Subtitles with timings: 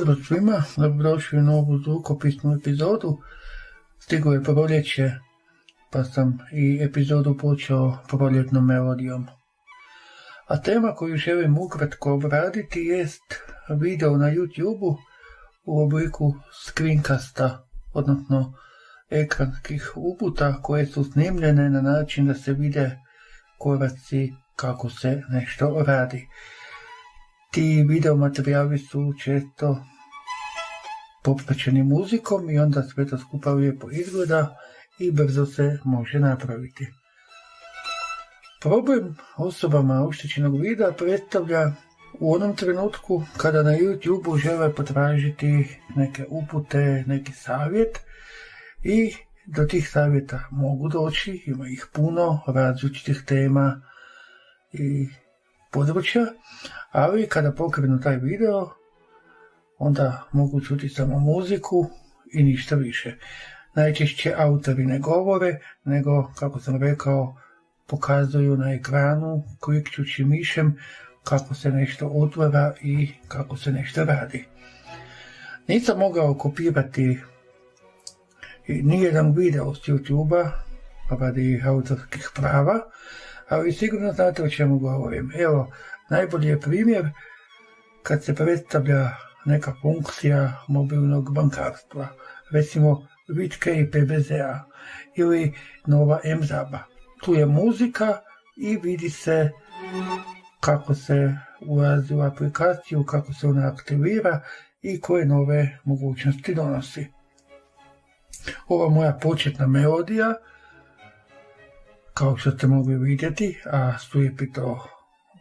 [0.00, 3.18] Pozdrav svima, dobrodošli u novu zvukopisnu epizodu.
[3.98, 5.12] Stigo je proljeće,
[5.92, 9.26] pa sam i epizodu počeo proljetnom melodijom.
[10.46, 13.22] A tema koju želim ukratko obraditi jest
[13.80, 14.96] video na YouTube-u
[15.64, 18.54] u obliku screencasta, odnosno
[19.10, 22.98] ekranskih uputa koje su snimljene na način da se vide
[23.58, 26.28] koraci kako se nešto radi.
[27.52, 29.84] Ti video materijali su često
[31.22, 34.56] popraćeni muzikom i onda sve to skupa lijepo izgleda
[34.98, 36.86] i brzo se može napraviti.
[38.60, 41.72] Problem osobama oštećenog vida predstavlja
[42.20, 47.98] u onom trenutku kada na YouTube žele potražiti neke upute, neki savjet
[48.82, 49.14] i
[49.46, 53.82] do tih savjeta mogu doći, ima ih puno različitih tema
[54.72, 55.08] i
[55.70, 56.26] područja,
[56.90, 58.70] ali kada pokrenu taj video,
[59.78, 61.90] onda mogu čuti samo muziku
[62.32, 63.16] i ništa više.
[63.74, 67.36] Najčešće autori ne govore, nego, kako sam rekao,
[67.86, 70.78] pokazuju na ekranu klikćući mišem
[71.24, 74.44] kako se nešto otvara i kako se nešto radi.
[75.68, 77.18] Nisam mogao kopirati
[78.68, 80.69] nijedan video s YouTube-a
[81.16, 82.80] radi autorskih prava,
[83.48, 85.32] ali sigurno znate o čemu govorim.
[85.38, 85.72] Evo,
[86.10, 87.08] najbolji je primjer
[88.02, 89.10] kad se predstavlja
[89.44, 92.08] neka funkcija mobilnog bankarstva,
[92.50, 94.64] recimo Vitke i PBZ-a
[95.16, 95.54] ili
[95.86, 96.78] nova MZAB-a.
[97.22, 98.18] Tu je muzika
[98.56, 99.50] i vidi se
[100.60, 101.34] kako se
[101.66, 104.40] ulazi u aplikaciju, kako se ona aktivira
[104.82, 107.06] i koje nove mogućnosti donosi.
[108.68, 110.34] Ova moja početna melodija
[112.20, 114.86] kao što ste mogli vidjeti, a slijepi to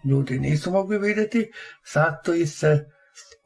[0.06, 1.52] ljudi nisu mogli vidjeti,
[1.84, 2.86] sastoji se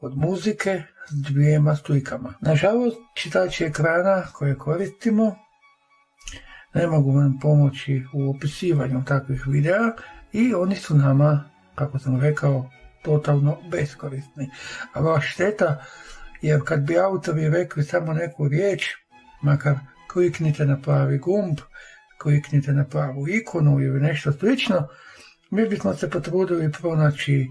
[0.00, 2.34] od muzike s dvijema slikama.
[2.40, 5.36] Nažalost, čitači ekrana koje koristimo
[6.74, 9.92] ne mogu vam pomoći u opisivanju takvih videa
[10.32, 12.70] i oni su nama, kako sam rekao,
[13.02, 14.50] totalno beskorisni.
[14.92, 15.84] A vaš šteta,
[16.42, 18.84] jer kad bi autori rekli samo neku riječ,
[19.42, 19.78] makar
[20.12, 21.58] kliknite na pravi gumb,
[22.18, 24.88] kliknite na pravu ikonu ili nešto slično,
[25.50, 27.48] mi bismo se potrudili pronaći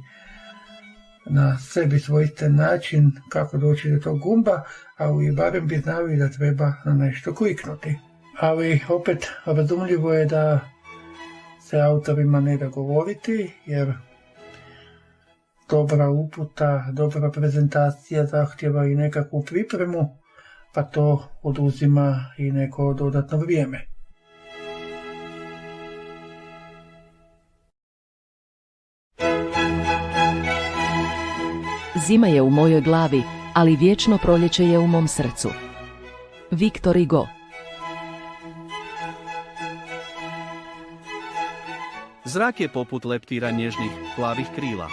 [1.25, 4.63] na sebi svojstven način kako doći do tog gumba,
[4.97, 7.95] ali barem bi znali da treba na nešto kliknuti.
[8.39, 10.59] Ali opet razumljivo je da
[11.61, 13.93] se autorima ne da govoriti, jer
[15.69, 20.17] dobra uputa, dobra prezentacija zahtjeva i nekakvu pripremu,
[20.73, 23.92] pa to oduzima i neko dodatno vrijeme.
[31.95, 33.23] Zima je u mojoj glavi,
[33.53, 35.49] ali vječno proljeće je u mom srcu.
[36.51, 37.27] Viktor Igo
[42.25, 44.87] Zrak je poput leptira nježnih, plavih krila.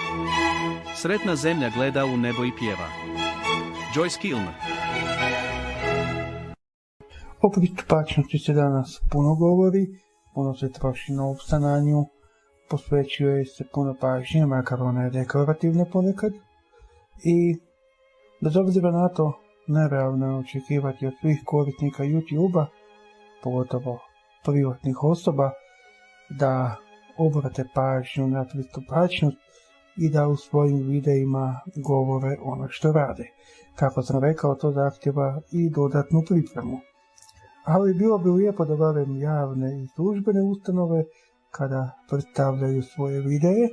[0.94, 2.88] Sretna zemlja gleda u nebo i pjeva.
[3.94, 4.54] Joyce Kilmer
[7.42, 9.86] O pristupačnosti se danas puno govori,
[10.34, 12.04] puno se troši novca na nju,
[12.70, 16.32] posvećuje se puno pažnje, makar ona je dekorativna ponekad.
[17.24, 17.56] I
[18.40, 19.32] bez obzira na to,
[19.66, 22.66] nerealno je očekivati od svih korisnika YouTube-a,
[23.42, 23.98] pogotovo
[24.44, 25.50] privatnih osoba,
[26.38, 26.76] da
[27.18, 29.36] obrate pažnju na pristupačnost
[29.96, 33.24] i da u svojim videima govore ono što rade.
[33.76, 36.80] Kako sam rekao, to zahtjeva i dodatnu pripremu.
[37.64, 41.04] Ali bilo bi lijepo da barem javne i službene ustanove,
[41.50, 43.68] kada predstavljaju svoje videe,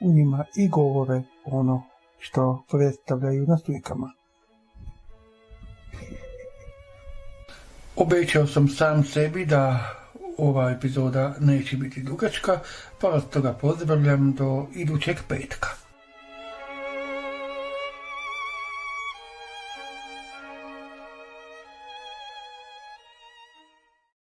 [0.00, 1.82] u njima i govore ono
[2.22, 4.12] što predstavljaju na slikama.
[7.96, 9.94] Obećao sam sam sebi da
[10.38, 12.60] ova epizoda neće biti dugačka,
[13.00, 15.81] pa vas toga pozdravljam do idućeg petka.